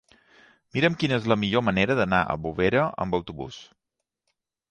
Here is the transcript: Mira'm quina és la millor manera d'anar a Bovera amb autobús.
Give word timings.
Mira'm 0.77 0.95
quina 1.03 1.17
és 1.21 1.27
la 1.31 1.37
millor 1.41 1.63
manera 1.67 1.97
d'anar 2.01 2.21
a 2.23 2.37
Bovera 2.47 2.85
amb 3.05 3.17
autobús. 3.19 3.59